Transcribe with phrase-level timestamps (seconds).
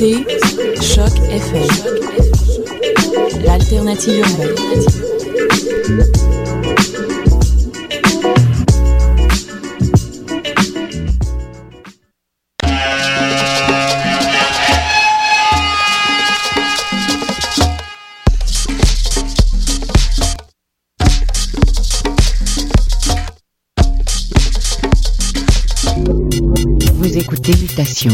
[0.04, 1.66] Choc FM,
[3.46, 4.50] l'alternative urbaine.
[26.94, 28.14] Vous écoutez Mutation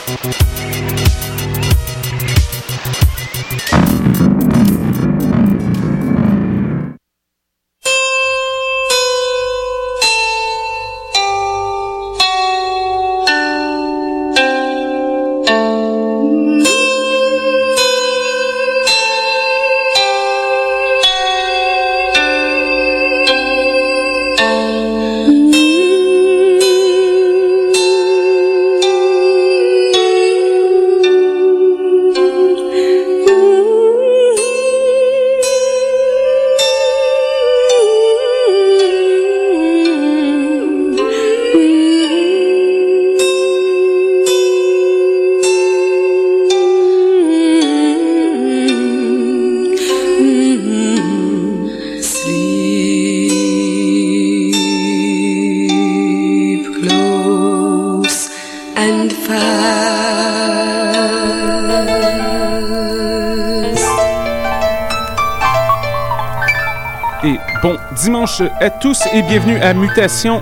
[68.59, 70.41] À tous et bienvenue à Mutation,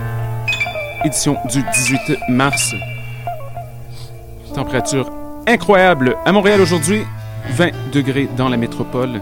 [1.03, 2.73] édition du 18 mars.
[4.55, 5.11] Température
[5.47, 7.01] incroyable à Montréal aujourd'hui,
[7.49, 9.21] 20 degrés dans la métropole.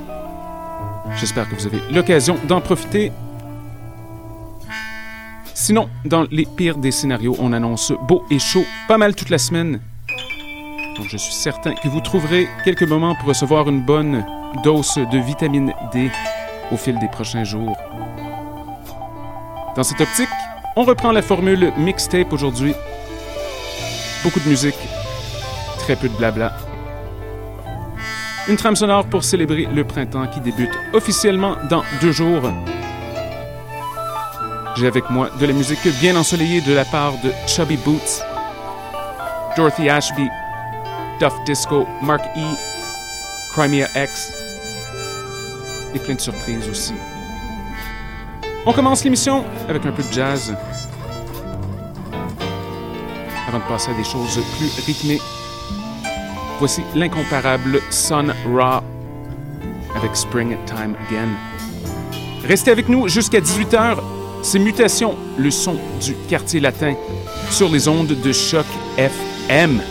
[1.16, 3.12] J'espère que vous avez l'occasion d'en profiter.
[5.56, 9.40] Sinon, dans les pires des scénarios, on annonce beau et chaud pas mal toute la
[9.40, 9.80] semaine.
[10.98, 14.24] Donc je suis certain que vous trouverez quelques moments pour recevoir une bonne
[14.64, 16.12] dose de vitamine D
[16.72, 17.76] au fil des prochains jours.
[19.78, 20.30] Dans cette optique,
[20.76, 22.74] on reprend la formule mixtape aujourd'hui.
[24.24, 24.76] Beaucoup de musique,
[25.78, 26.52] très peu de blabla.
[28.48, 32.42] Une trame sonore pour célébrer le printemps qui débute officiellement dans deux jours.
[34.78, 38.24] J'ai avec moi de la musique bien ensoleillée de la part de Chubby Boots,
[39.56, 40.28] Dorothy Ashby,
[41.20, 42.56] Duff Disco, Mark E,
[43.54, 44.34] Crimea X
[45.94, 46.96] et plein de surprises aussi.
[48.70, 50.54] On commence l'émission avec un peu de jazz.
[53.48, 55.22] Avant de passer à des choses plus rythmées,
[56.60, 58.84] voici l'incomparable Sun Ra
[59.96, 61.30] avec Springtime Again.
[62.46, 64.00] Restez avec nous jusqu'à 18h.
[64.44, 66.96] C'est Mutation, le son du quartier latin,
[67.50, 68.66] sur les ondes de choc
[68.98, 69.82] FM.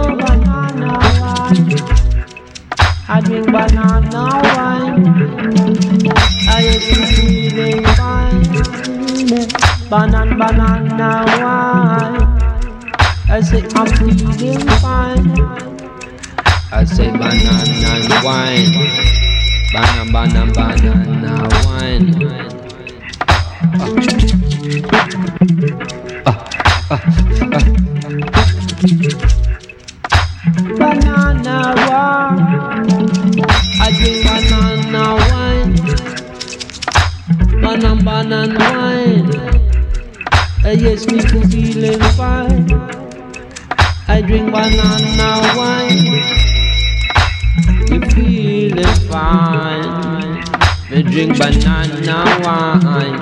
[0.00, 1.70] Oh, banana wine.
[3.08, 4.22] I drink banana
[4.54, 5.06] wine.
[6.48, 6.80] I am
[7.14, 8.44] feeling fine.
[9.90, 12.24] Banana, banana wine.
[13.30, 15.26] I say I'm feeling fine.
[16.70, 17.92] I say banana
[18.24, 18.74] wine.
[19.72, 21.32] Banana, banana, banana
[21.66, 22.08] wine.
[26.26, 26.34] Ah.
[26.90, 27.00] Ah,
[27.52, 27.87] ah,
[31.28, 31.34] I
[33.92, 35.74] drink banana wine.
[37.60, 39.30] Banana, wine.
[40.64, 42.66] Uh, yes, me feeling fine.
[44.08, 46.04] I drink banana wine.
[47.90, 50.40] Me feeling fine.
[50.90, 53.20] Me drink banana wine.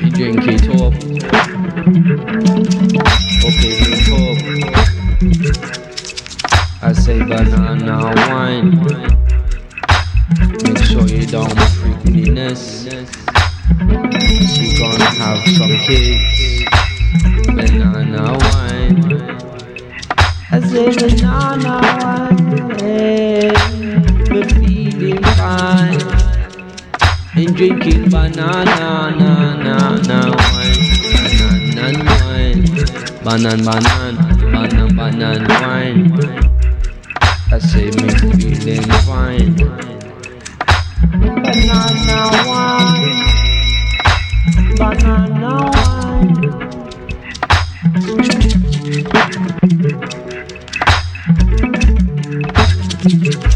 [0.00, 1.51] you drink it up.
[1.82, 4.06] Okay, hip
[6.80, 8.70] I say banana wine.
[10.62, 12.86] Make sure you don't freakiness.
[14.54, 16.22] She gonna have some kids.
[17.48, 18.96] Banana wine.
[20.52, 22.46] I say banana wine.
[24.30, 26.00] We're feeling fine.
[27.34, 31.01] And drinking banana, na, na, na, wine.
[33.24, 34.14] Banan, banan,
[34.52, 36.10] banan, banan wine.
[37.50, 39.54] That save me feeling fine.
[41.42, 43.14] Banana wine.
[44.76, 45.54] Banana
[53.38, 53.51] wine.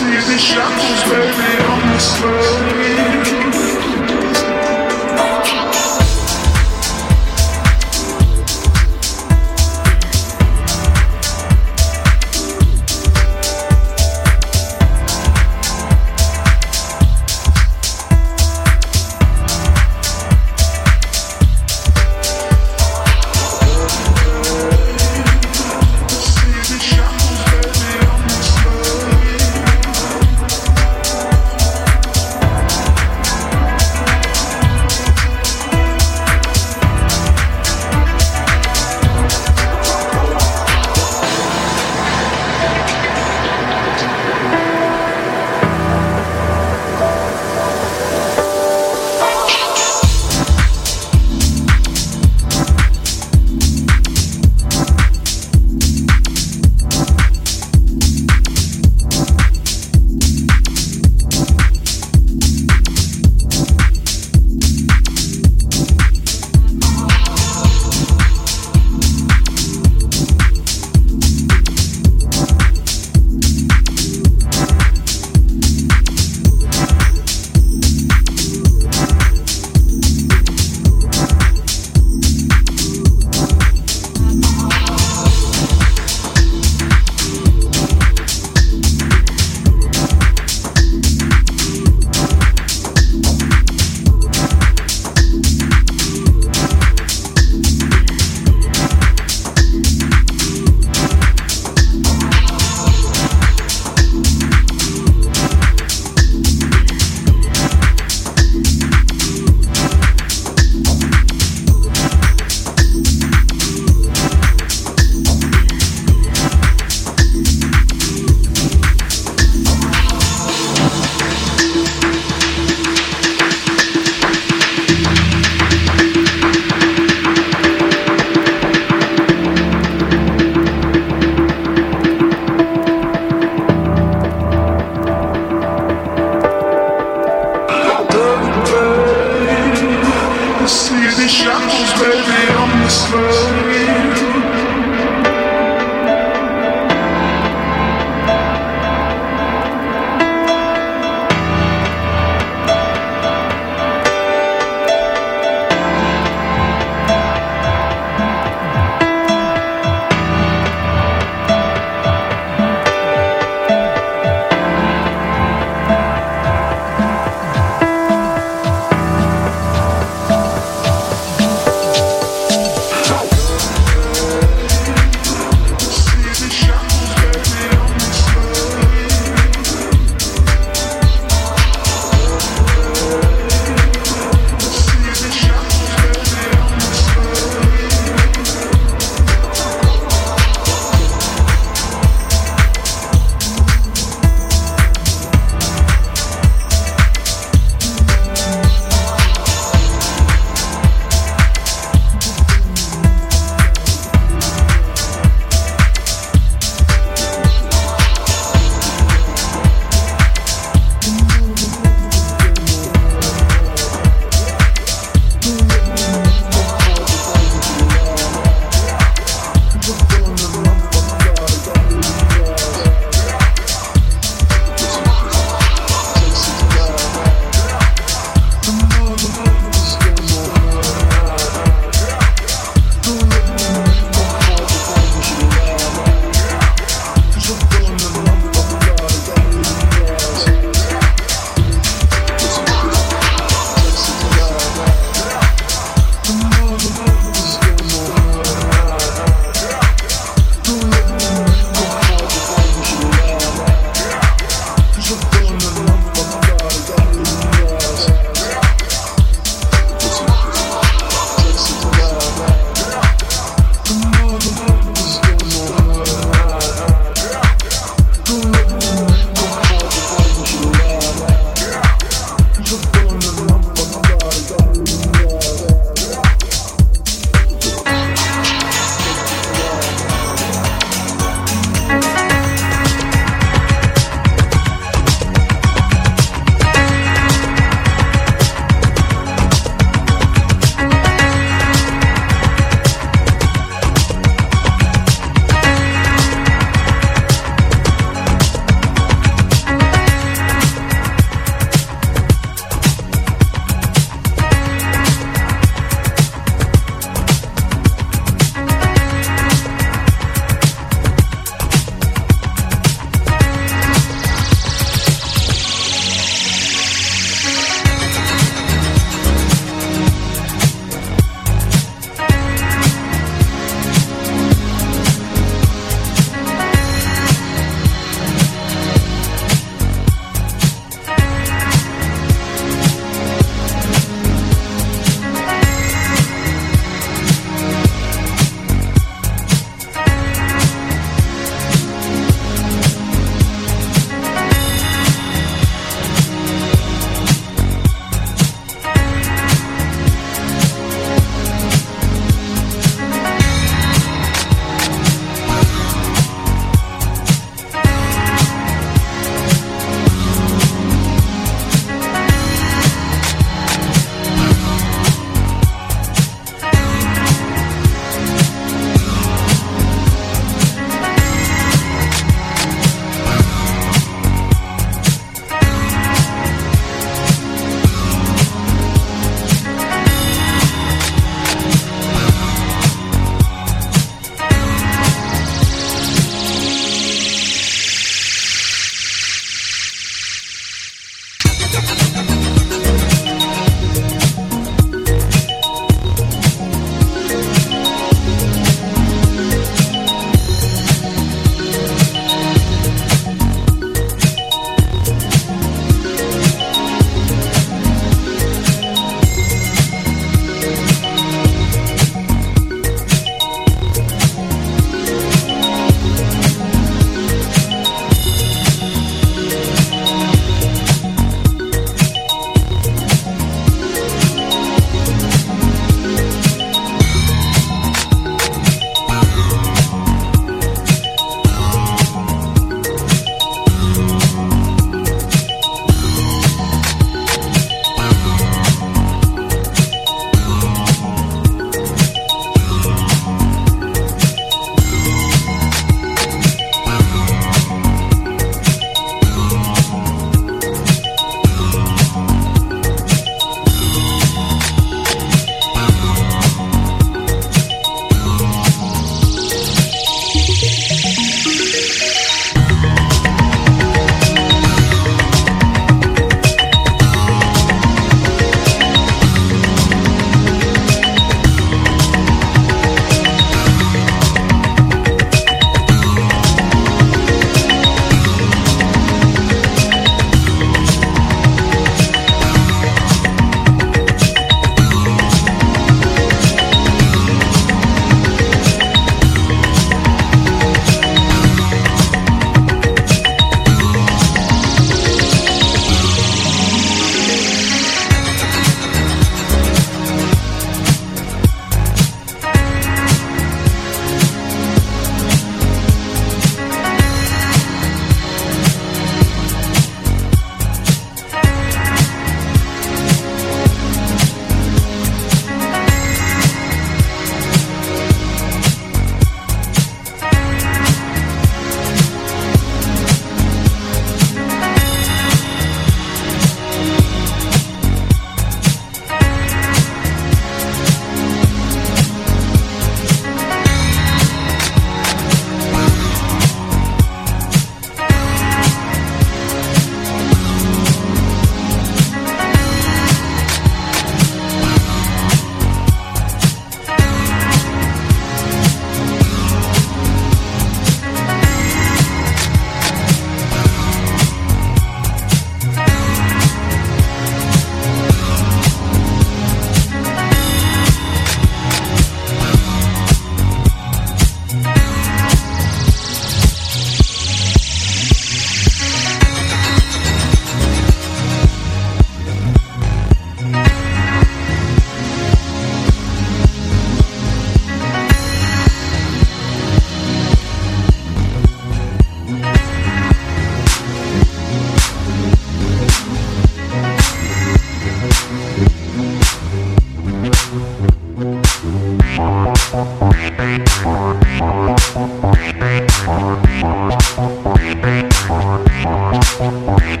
[0.00, 3.09] see the shackles, baby, on this slowly.